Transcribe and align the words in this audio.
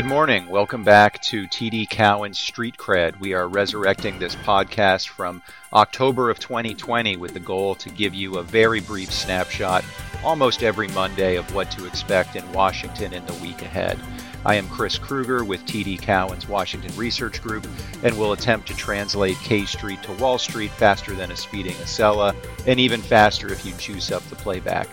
Good 0.00 0.08
morning. 0.08 0.46
Welcome 0.46 0.82
back 0.82 1.20
to 1.24 1.46
TD 1.46 1.90
Cowen's 1.90 2.38
Street 2.38 2.78
Cred. 2.78 3.20
We 3.20 3.34
are 3.34 3.46
resurrecting 3.46 4.18
this 4.18 4.34
podcast 4.34 5.08
from 5.08 5.42
October 5.74 6.30
of 6.30 6.38
2020 6.38 7.18
with 7.18 7.34
the 7.34 7.38
goal 7.38 7.74
to 7.74 7.90
give 7.90 8.14
you 8.14 8.38
a 8.38 8.42
very 8.42 8.80
brief 8.80 9.12
snapshot 9.12 9.84
almost 10.24 10.62
every 10.62 10.88
Monday 10.88 11.36
of 11.36 11.54
what 11.54 11.70
to 11.72 11.84
expect 11.84 12.34
in 12.34 12.50
Washington 12.54 13.12
in 13.12 13.26
the 13.26 13.34
week 13.34 13.60
ahead. 13.60 14.00
I 14.46 14.54
am 14.54 14.70
Chris 14.70 14.96
Krueger 14.96 15.44
with 15.44 15.66
TD 15.66 16.00
Cowen's 16.00 16.48
Washington 16.48 16.96
Research 16.96 17.42
Group 17.42 17.66
and 18.02 18.18
will 18.18 18.32
attempt 18.32 18.68
to 18.68 18.76
translate 18.76 19.36
K 19.40 19.66
Street 19.66 20.02
to 20.04 20.12
Wall 20.12 20.38
Street 20.38 20.70
faster 20.70 21.12
than 21.12 21.30
a 21.30 21.36
speeding 21.36 21.74
Acela 21.74 22.34
and 22.66 22.80
even 22.80 23.02
faster 23.02 23.52
if 23.52 23.66
you 23.66 23.74
juice 23.74 24.10
up 24.10 24.22
the 24.30 24.36
playback. 24.36 24.88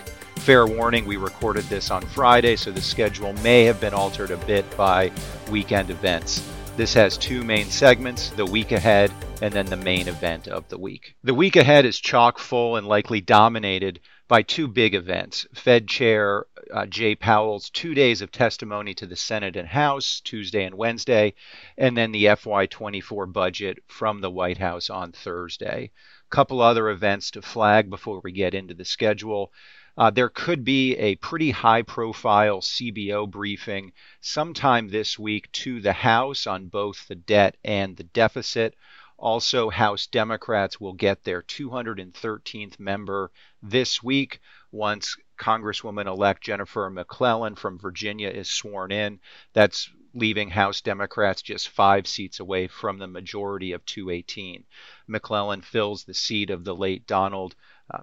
Fair 0.48 0.66
warning, 0.66 1.04
we 1.04 1.18
recorded 1.18 1.64
this 1.64 1.90
on 1.90 2.00
Friday, 2.00 2.56
so 2.56 2.70
the 2.70 2.80
schedule 2.80 3.34
may 3.42 3.64
have 3.64 3.78
been 3.82 3.92
altered 3.92 4.30
a 4.30 4.38
bit 4.46 4.64
by 4.78 5.12
weekend 5.50 5.90
events. 5.90 6.42
This 6.74 6.94
has 6.94 7.18
two 7.18 7.44
main 7.44 7.66
segments 7.66 8.30
the 8.30 8.46
week 8.46 8.72
ahead 8.72 9.12
and 9.42 9.52
then 9.52 9.66
the 9.66 9.76
main 9.76 10.08
event 10.08 10.48
of 10.48 10.66
the 10.70 10.78
week. 10.78 11.16
The 11.22 11.34
week 11.34 11.56
ahead 11.56 11.84
is 11.84 12.00
chock 12.00 12.38
full 12.38 12.76
and 12.76 12.86
likely 12.86 13.20
dominated 13.20 14.00
by 14.26 14.40
two 14.40 14.68
big 14.68 14.94
events 14.94 15.46
Fed 15.54 15.86
Chair 15.86 16.46
uh, 16.72 16.86
Jay 16.86 17.14
Powell's 17.14 17.68
two 17.68 17.92
days 17.92 18.22
of 18.22 18.32
testimony 18.32 18.94
to 18.94 19.04
the 19.04 19.16
Senate 19.16 19.54
and 19.54 19.68
House, 19.68 20.22
Tuesday 20.24 20.64
and 20.64 20.76
Wednesday, 20.76 21.34
and 21.76 21.94
then 21.94 22.10
the 22.10 22.24
FY24 22.24 23.30
budget 23.30 23.80
from 23.86 24.22
the 24.22 24.30
White 24.30 24.56
House 24.56 24.88
on 24.88 25.12
Thursday. 25.12 25.90
A 26.24 26.34
couple 26.34 26.62
other 26.62 26.88
events 26.88 27.32
to 27.32 27.42
flag 27.42 27.90
before 27.90 28.22
we 28.24 28.32
get 28.32 28.54
into 28.54 28.72
the 28.72 28.86
schedule. 28.86 29.52
Uh, 29.98 30.10
there 30.10 30.28
could 30.28 30.62
be 30.62 30.96
a 30.96 31.16
pretty 31.16 31.50
high 31.50 31.82
profile 31.82 32.60
CBO 32.60 33.28
briefing 33.28 33.92
sometime 34.20 34.86
this 34.86 35.18
week 35.18 35.50
to 35.50 35.80
the 35.80 35.92
House 35.92 36.46
on 36.46 36.68
both 36.68 37.08
the 37.08 37.16
debt 37.16 37.56
and 37.64 37.96
the 37.96 38.04
deficit. 38.04 38.76
Also, 39.16 39.70
House 39.70 40.06
Democrats 40.06 40.80
will 40.80 40.92
get 40.92 41.24
their 41.24 41.42
213th 41.42 42.78
member 42.78 43.32
this 43.60 44.00
week 44.00 44.38
once 44.70 45.16
Congresswoman 45.36 46.06
elect 46.06 46.44
Jennifer 46.44 46.88
McClellan 46.88 47.56
from 47.56 47.80
Virginia 47.80 48.28
is 48.28 48.48
sworn 48.48 48.92
in. 48.92 49.18
That's 49.52 49.90
leaving 50.14 50.50
House 50.50 50.80
Democrats 50.80 51.42
just 51.42 51.70
five 51.70 52.06
seats 52.06 52.38
away 52.38 52.68
from 52.68 52.98
the 52.98 53.08
majority 53.08 53.72
of 53.72 53.84
218. 53.84 54.64
McClellan 55.08 55.62
fills 55.62 56.04
the 56.04 56.14
seat 56.14 56.50
of 56.50 56.62
the 56.62 56.76
late 56.76 57.04
Donald 57.04 57.56
uh, 57.90 58.02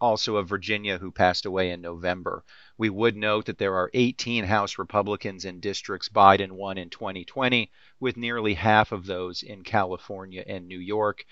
also 0.00 0.36
of 0.36 0.48
Virginia, 0.48 0.98
who 0.98 1.10
passed 1.10 1.44
away 1.44 1.70
in 1.70 1.80
November. 1.80 2.44
We 2.78 2.88
would 2.88 3.16
note 3.16 3.46
that 3.46 3.58
there 3.58 3.74
are 3.74 3.90
18 3.94 4.44
House 4.44 4.78
Republicans 4.78 5.44
in 5.44 5.60
districts 5.60 6.08
Biden 6.08 6.52
won 6.52 6.78
in 6.78 6.90
2020, 6.90 7.70
with 7.98 8.16
nearly 8.16 8.54
half 8.54 8.92
of 8.92 9.06
those 9.06 9.42
in 9.42 9.64
California 9.64 10.44
and 10.46 10.66
New 10.66 10.78
York. 10.78 11.24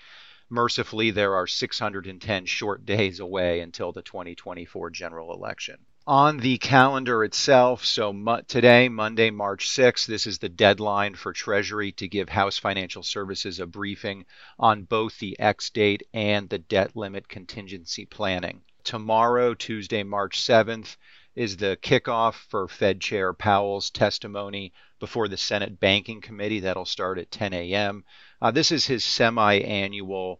Mercifully, 0.49 1.11
there 1.11 1.35
are 1.35 1.47
610 1.47 2.45
short 2.45 2.85
days 2.85 3.19
away 3.19 3.61
until 3.61 3.91
the 3.91 4.03
2024 4.03 4.89
general 4.89 5.33
election. 5.33 5.85
On 6.07 6.37
the 6.37 6.59
calendar 6.59 7.23
itself, 7.23 7.83
so 7.83 8.13
mo- 8.13 8.41
today, 8.47 8.89
Monday, 8.89 9.31
March 9.31 9.67
6th, 9.67 10.05
this 10.05 10.27
is 10.27 10.37
the 10.37 10.49
deadline 10.49 11.15
for 11.15 11.33
Treasury 11.33 11.93
to 11.93 12.07
give 12.07 12.29
House 12.29 12.59
Financial 12.59 13.01
Services 13.01 13.59
a 13.59 13.65
briefing 13.65 14.27
on 14.59 14.83
both 14.83 15.17
the 15.17 15.39
X 15.39 15.71
date 15.71 16.03
and 16.13 16.47
the 16.47 16.59
debt 16.59 16.95
limit 16.95 17.27
contingency 17.27 18.05
planning. 18.05 18.61
Tomorrow, 18.83 19.55
Tuesday, 19.55 20.03
March 20.03 20.39
7th, 20.39 20.95
is 21.33 21.57
the 21.57 21.75
kickoff 21.81 22.35
for 22.49 22.67
Fed 22.67 23.01
Chair 23.01 23.33
Powell's 23.33 23.89
testimony 23.89 24.73
before 24.99 25.27
the 25.27 25.37
Senate 25.37 25.79
Banking 25.79 26.21
Committee. 26.21 26.59
That'll 26.59 26.85
start 26.85 27.17
at 27.17 27.31
10 27.31 27.51
a.m. 27.53 28.05
Uh, 28.39 28.51
this 28.51 28.71
is 28.71 28.85
his 28.85 29.03
semi 29.03 29.59
annual 29.61 30.39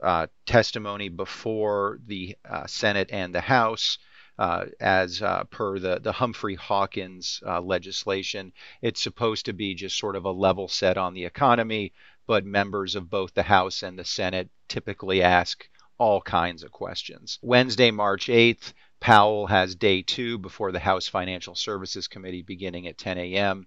uh, 0.00 0.28
testimony 0.46 1.08
before 1.08 1.98
the 2.06 2.36
uh, 2.48 2.68
Senate 2.68 3.10
and 3.10 3.34
the 3.34 3.40
House. 3.40 3.98
Uh, 4.38 4.64
as 4.80 5.20
uh, 5.20 5.44
per 5.44 5.78
the, 5.78 6.00
the 6.00 6.10
Humphrey 6.10 6.54
Hawkins 6.54 7.42
uh, 7.46 7.60
legislation. 7.60 8.52
It's 8.80 9.02
supposed 9.02 9.44
to 9.44 9.52
be 9.52 9.74
just 9.74 9.98
sort 9.98 10.16
of 10.16 10.24
a 10.24 10.32
level 10.32 10.68
set 10.68 10.96
on 10.96 11.12
the 11.12 11.26
economy, 11.26 11.92
but 12.26 12.44
members 12.46 12.94
of 12.94 13.10
both 13.10 13.34
the 13.34 13.42
House 13.42 13.82
and 13.82 13.98
the 13.98 14.06
Senate 14.06 14.48
typically 14.68 15.22
ask 15.22 15.68
all 15.98 16.20
kinds 16.20 16.62
of 16.62 16.72
questions. 16.72 17.38
Wednesday, 17.42 17.90
March 17.90 18.26
8th, 18.26 18.72
Powell 19.00 19.46
has 19.48 19.74
day 19.74 20.02
two 20.02 20.38
before 20.38 20.72
the 20.72 20.80
House 20.80 21.08
Financial 21.08 21.54
Services 21.54 22.08
Committee 22.08 22.42
beginning 22.42 22.86
at 22.86 22.98
10 22.98 23.18
a.m. 23.18 23.66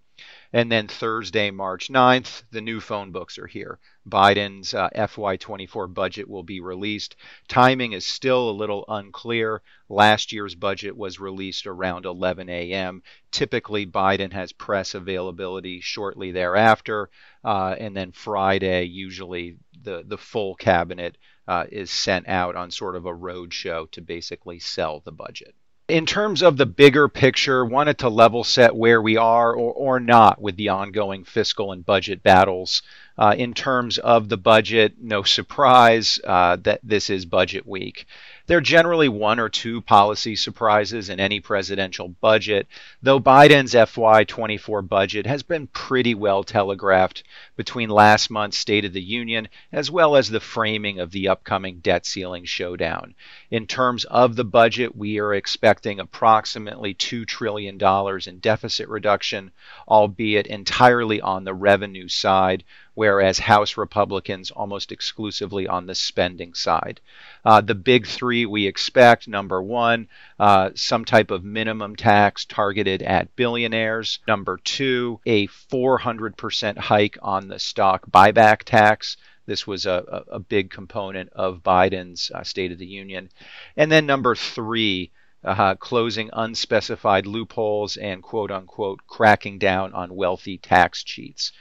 And 0.53 0.71
then 0.71 0.87
Thursday, 0.87 1.51
March 1.51 1.89
9th, 1.89 2.43
the 2.49 2.61
new 2.61 2.79
phone 2.79 3.11
books 3.11 3.37
are 3.37 3.47
here. 3.47 3.79
Biden's 4.07 4.73
uh, 4.73 4.89
FY24 4.95 5.93
budget 5.93 6.29
will 6.29 6.43
be 6.43 6.61
released. 6.61 7.17
Timing 7.49 7.91
is 7.91 8.05
still 8.05 8.49
a 8.49 8.51
little 8.51 8.85
unclear. 8.87 9.61
Last 9.89 10.31
year's 10.31 10.55
budget 10.55 10.95
was 10.95 11.19
released 11.19 11.67
around 11.67 12.05
11 12.05 12.47
a.m. 12.47 13.03
Typically, 13.31 13.85
Biden 13.85 14.31
has 14.31 14.53
press 14.53 14.93
availability 14.93 15.81
shortly 15.81 16.31
thereafter. 16.31 17.09
Uh, 17.43 17.75
and 17.77 17.97
then 17.97 18.13
Friday, 18.13 18.83
usually 18.85 19.57
the, 19.83 20.03
the 20.05 20.17
full 20.17 20.55
cabinet 20.55 21.17
uh, 21.47 21.65
is 21.69 21.91
sent 21.91 22.27
out 22.29 22.55
on 22.55 22.71
sort 22.71 22.95
of 22.95 23.05
a 23.05 23.13
road 23.13 23.53
show 23.53 23.87
to 23.87 24.01
basically 24.01 24.59
sell 24.59 25.01
the 25.01 25.11
budget 25.11 25.55
in 25.88 26.06
terms 26.06 26.41
of 26.41 26.57
the 26.57 26.66
bigger 26.66 27.07
picture, 27.07 27.63
wanted 27.63 28.00
to 28.00 28.09
level 28.09 28.44
set 28.44 28.75
where 28.75 29.01
we 29.01 29.18
are 29.18 29.53
or, 29.53 29.73
or 29.73 30.00
not 30.00 30.41
with 30.41 30.56
the 30.56 30.69
ongoing 30.69 31.23
fiscal 31.23 31.72
and 31.72 31.85
budget 31.85 32.23
battles. 32.23 32.81
Uh, 33.18 33.35
in 33.38 33.53
terms 33.53 33.97
of 33.97 34.28
the 34.28 34.38
budget, 34.38 34.95
no 35.00 35.24
surprise 35.24 36.19
uh, 36.25 36.57
that 36.57 36.79
this 36.84 37.09
is 37.09 37.25
budget 37.25 37.66
week. 37.68 38.07
There 38.47 38.59
are 38.59 38.61
generally 38.61 39.09
one 39.09 39.39
or 39.39 39.50
two 39.50 39.81
policy 39.81 40.35
surprises 40.35 41.09
in 41.09 41.19
any 41.19 41.39
presidential 41.39 42.09
budget, 42.09 42.67
though 43.01 43.19
Biden's 43.19 43.73
FY24 43.73 44.88
budget 44.88 45.25
has 45.25 45.41
been 45.41 45.66
pretty 45.66 46.13
well 46.13 46.44
telegraphed 46.44 47.23
between 47.56 47.89
last 47.89 48.29
month's 48.29 48.59
State 48.59 48.85
of 48.85 48.94
the 48.94 49.01
Union 49.01 49.47
as 49.72 49.89
well 49.89 50.16
as 50.16 50.29
the 50.29 50.39
framing 50.39 51.00
of 51.00 51.09
the 51.09 51.28
upcoming 51.28 51.79
debt 51.79 52.06
ceiling 52.06 52.45
showdown. 52.45 53.16
In 53.50 53.66
terms 53.66 54.06
of 54.06 54.35
the 54.35 54.45
budget, 54.45 54.95
we 54.95 55.19
are 55.19 55.33
expecting 55.33 56.00
approximately 56.00 56.94
$2 56.94 57.25
trillion 57.25 57.79
in 58.27 58.39
deficit 58.39 58.88
reduction, 58.89 59.51
albeit 59.88 60.45
entirely 60.45 61.19
on 61.19 61.45
the 61.45 61.53
revenue 61.56 62.07
side 62.07 62.63
whereas 62.95 63.38
House 63.38 63.78
Republicans 63.78 64.51
almost 64.51 64.91
exclusively 64.91 65.67
on 65.67 65.85
the 65.85 65.94
spending 65.94 66.53
side. 66.53 67.00
Uh, 67.44 67.61
the 67.61 67.75
big 67.75 68.07
three 68.07 68.45
we 68.45 68.66
expect 68.66 69.28
number 69.28 69.61
one, 69.61 70.07
uh, 70.39 70.72
some 70.73 71.06
type 71.06 71.29
of 71.29 71.44
minimum 71.44 71.95
tax 71.95 72.45
targeted 72.45 73.03
at 73.03 73.35
billionaires. 73.35 74.19
Number 74.28 74.57
two, 74.57 75.19
a 75.25 75.47
400% 75.47 76.78
hike 76.78 77.17
on 77.22 77.50
the 77.50 77.59
stock 77.59 78.09
buyback 78.09 78.63
tax. 78.63 79.17
This 79.45 79.67
was 79.67 79.85
a, 79.85 80.23
a, 80.31 80.39
big 80.39 80.72
component 80.72 81.29
of 81.33 81.62
Biden's 81.62 82.31
uh, 82.33 82.44
State 82.44 82.72
of 82.72 82.79
the 82.79 82.88
Union. 82.88 83.29
And 83.77 83.91
then 83.91 84.07
number 84.07 84.35
three, 84.35 85.12
uh, 85.44 85.75
closing 85.75 86.31
unspecified 86.33 87.27
loopholes 87.27 87.97
and 87.97 88.23
quote 88.23 88.50
unquote 88.50 89.01
cracking 89.06 89.59
down 89.59 89.94
on 89.94 90.16
wealthy 90.16 90.57
tax 90.57 91.03
cheats 91.03 91.51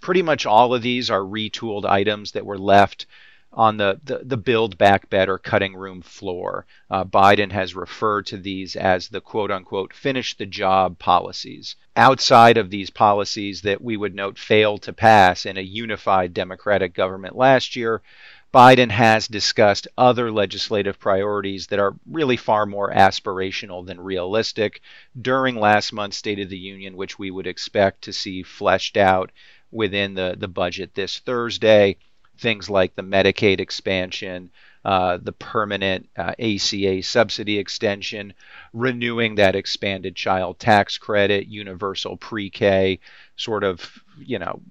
pretty 0.00 0.22
much 0.22 0.46
all 0.46 0.74
of 0.74 0.82
these 0.82 1.10
are 1.10 1.20
retooled 1.20 1.84
items 1.84 2.32
that 2.32 2.46
were 2.46 2.58
left 2.58 3.06
on 3.52 3.76
the, 3.76 4.00
the, 4.04 4.20
the, 4.22 4.36
build 4.36 4.78
back 4.78 5.10
better 5.10 5.36
cutting 5.36 5.74
room 5.74 6.00
floor. 6.00 6.66
Uh, 6.88 7.04
Biden 7.04 7.50
has 7.50 7.74
referred 7.74 8.26
to 8.26 8.36
these 8.36 8.76
as 8.76 9.08
the 9.08 9.20
quote 9.20 9.50
unquote 9.50 9.92
finish 9.92 10.36
the 10.36 10.46
job 10.46 10.98
policies. 11.00 11.74
Outside 11.96 12.56
of 12.56 12.70
these 12.70 12.90
policies 12.90 13.62
that 13.62 13.82
we 13.82 13.96
would 13.96 14.14
note 14.14 14.38
failed 14.38 14.82
to 14.82 14.92
pass 14.92 15.46
in 15.46 15.56
a 15.56 15.62
unified 15.62 16.32
Democratic 16.32 16.94
government 16.94 17.34
last 17.34 17.74
year, 17.74 18.02
Biden 18.54 18.90
has 18.90 19.28
discussed 19.28 19.86
other 19.96 20.30
legislative 20.32 20.98
priorities 20.98 21.68
that 21.68 21.78
are 21.78 21.94
really 22.08 22.36
far 22.36 22.66
more 22.66 22.92
aspirational 22.92 23.86
than 23.86 24.00
realistic 24.00 24.80
during 25.20 25.56
last 25.56 25.92
month's 25.92 26.16
State 26.16 26.40
of 26.40 26.48
the 26.48 26.58
Union, 26.58 26.96
which 26.96 27.18
we 27.18 27.30
would 27.30 27.46
expect 27.46 28.02
to 28.02 28.12
see 28.12 28.42
fleshed 28.42 28.96
out 28.96 29.30
within 29.70 30.14
the, 30.14 30.36
the 30.38 30.48
budget 30.48 30.94
this 30.94 31.18
Thursday. 31.18 31.96
Things 32.38 32.70
like 32.70 32.94
the 32.94 33.02
Medicaid 33.02 33.60
expansion, 33.60 34.50
uh, 34.82 35.18
the 35.20 35.32
permanent 35.32 36.08
uh, 36.16 36.32
ACA 36.38 37.02
subsidy 37.02 37.58
extension, 37.58 38.32
renewing 38.72 39.34
that 39.34 39.54
expanded 39.54 40.16
child 40.16 40.58
tax 40.58 40.96
credit, 40.96 41.48
universal 41.48 42.16
pre 42.16 42.48
K, 42.48 42.98
sort 43.36 43.62
of, 43.62 44.02
you 44.18 44.38
know, 44.38 44.62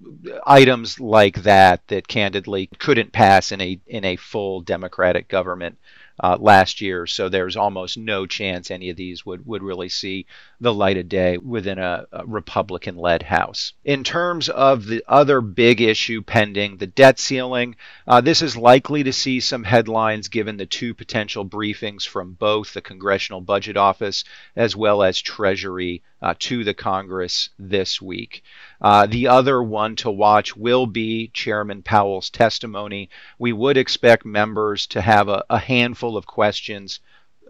items 0.44 0.98
like 0.98 1.42
that 1.44 1.86
that 1.86 2.08
candidly 2.08 2.68
couldn't 2.78 3.12
pass 3.12 3.52
in 3.52 3.60
a, 3.60 3.78
in 3.86 4.04
a 4.04 4.16
full 4.16 4.62
Democratic 4.62 5.28
government 5.28 5.78
uh, 6.22 6.36
last 6.38 6.80
year. 6.80 7.06
So 7.06 7.28
there's 7.28 7.56
almost 7.56 7.96
no 7.96 8.26
chance 8.26 8.70
any 8.70 8.90
of 8.90 8.96
these 8.96 9.24
would, 9.24 9.46
would 9.46 9.62
really 9.62 9.88
see 9.88 10.26
the 10.60 10.72
light 10.72 10.96
of 10.96 11.08
day 11.08 11.38
within 11.38 11.78
a, 11.78 12.06
a 12.12 12.26
Republican 12.26 12.96
led 12.96 13.22
House. 13.22 13.72
In 13.84 14.04
terms 14.04 14.48
of 14.48 14.86
the 14.86 15.02
other 15.08 15.40
big 15.40 15.80
issue 15.80 16.22
pending, 16.22 16.76
the 16.76 16.86
debt 16.86 17.18
ceiling, 17.18 17.76
uh, 18.06 18.20
this 18.20 18.42
is 18.42 18.56
likely 18.56 19.02
to 19.04 19.12
see 19.12 19.40
some 19.40 19.64
headlines 19.64 20.28
given 20.28 20.56
the 20.56 20.66
two 20.66 20.94
potential 20.94 21.44
briefings 21.44 22.06
from 22.06 22.32
both 22.32 22.74
the 22.74 22.82
Congressional 22.82 23.40
Budget 23.40 23.76
Office 23.76 24.24
as 24.54 24.76
well 24.76 25.02
as 25.02 25.20
Treasury 25.20 26.02
uh, 26.22 26.34
to 26.38 26.64
the 26.64 26.74
Congress 26.74 27.50
this 27.58 28.00
week. 28.00 28.42
Uh, 28.80 29.06
the 29.06 29.28
other 29.28 29.62
one 29.62 29.96
to 29.96 30.10
watch 30.10 30.56
will 30.56 30.86
be 30.86 31.28
Chairman 31.28 31.82
Powell's 31.82 32.30
testimony. 32.30 33.10
We 33.38 33.52
would 33.52 33.76
expect 33.76 34.24
members 34.24 34.86
to 34.88 35.00
have 35.00 35.28
a, 35.28 35.44
a 35.50 35.58
handful 35.58 36.16
of 36.16 36.26
questions 36.26 37.00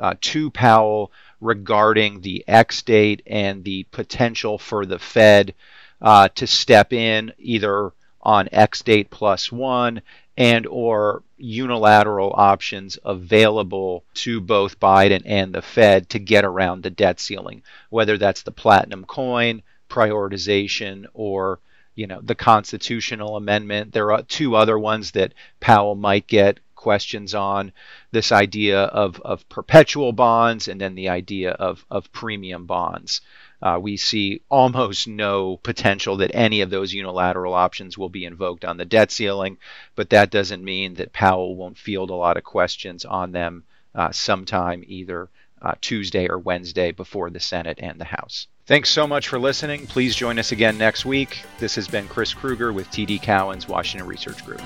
uh, 0.00 0.14
to 0.20 0.50
Powell 0.50 1.12
regarding 1.40 2.20
the 2.20 2.44
X 2.46 2.82
date 2.82 3.22
and 3.26 3.64
the 3.64 3.84
potential 3.90 4.58
for 4.58 4.87
the 4.87 4.99
Fed 4.99 5.55
uh, 6.00 6.28
to 6.28 6.46
step 6.46 6.93
in 6.93 7.32
either 7.38 7.93
on 8.22 8.49
X 8.52 8.82
date 8.82 9.11
plus 9.11 9.50
one 9.50 10.02
and 10.37 10.67
or 10.67 11.22
unilateral 11.37 12.32
options 12.34 12.99
available 13.05 14.05
to 14.14 14.40
both 14.40 14.81
Biden 14.81 15.22
and 15.25 15.55
the 15.55 15.62
Fed 15.62 16.08
to 16.11 16.19
get 16.19 16.44
around 16.44 16.82
the 16.82 16.90
debt 16.90 17.20
ceiling, 17.20 17.62
whether 17.90 18.17
that's 18.17 18.43
the 18.43 18.50
platinum 18.50 19.05
coin, 19.05 19.62
prioritization 19.88 21.06
or 21.14 21.61
you 21.94 22.06
know 22.06 22.20
the 22.22 22.34
constitutional 22.34 23.37
amendment. 23.37 23.93
There 23.93 24.12
are 24.12 24.22
two 24.22 24.56
other 24.56 24.78
ones 24.78 25.11
that 25.12 25.34
Powell 25.61 25.94
might 25.94 26.26
get 26.26 26.61
questions 26.81 27.34
on 27.34 27.72
this 28.11 28.32
idea 28.32 28.84
of, 28.84 29.20
of 29.20 29.46
perpetual 29.50 30.12
bonds 30.12 30.67
and 30.67 30.81
then 30.81 30.94
the 30.94 31.11
idea 31.11 31.50
of, 31.50 31.84
of 31.90 32.11
premium 32.11 32.64
bonds. 32.64 33.20
Uh, 33.62 33.78
we 33.80 33.96
see 33.96 34.40
almost 34.48 35.06
no 35.06 35.56
potential 35.58 36.16
that 36.18 36.34
any 36.34 36.60
of 36.60 36.70
those 36.70 36.92
unilateral 36.92 37.54
options 37.54 37.98
will 37.98 38.08
be 38.08 38.24
invoked 38.24 38.64
on 38.64 38.76
the 38.76 38.84
debt 38.84 39.10
ceiling, 39.10 39.58
but 39.94 40.10
that 40.10 40.30
doesn't 40.30 40.64
mean 40.64 40.94
that 40.94 41.12
Powell 41.12 41.56
won't 41.56 41.78
field 41.78 42.10
a 42.10 42.14
lot 42.14 42.36
of 42.36 42.44
questions 42.44 43.04
on 43.04 43.32
them 43.32 43.64
uh, 43.94 44.10
sometime 44.12 44.84
either 44.86 45.28
uh, 45.62 45.74
Tuesday 45.80 46.28
or 46.28 46.38
Wednesday 46.38 46.90
before 46.90 47.30
the 47.30 47.40
Senate 47.40 47.78
and 47.82 48.00
the 48.00 48.04
House. 48.04 48.46
Thanks 48.66 48.88
so 48.88 49.06
much 49.06 49.28
for 49.28 49.38
listening. 49.38 49.86
Please 49.86 50.14
join 50.14 50.38
us 50.38 50.52
again 50.52 50.78
next 50.78 51.04
week. 51.04 51.42
This 51.58 51.74
has 51.74 51.88
been 51.88 52.06
Chris 52.08 52.32
Krueger 52.32 52.72
with 52.72 52.88
TD 52.90 53.20
Cowen's 53.20 53.68
Washington 53.68 54.08
Research 54.08 54.44
Group. 54.46 54.62